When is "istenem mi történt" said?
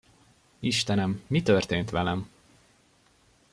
0.59-1.89